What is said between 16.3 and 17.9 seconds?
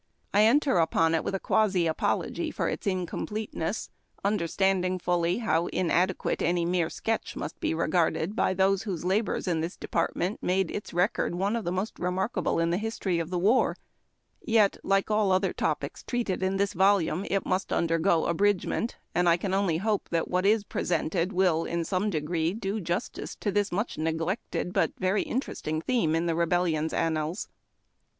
in this volume, it must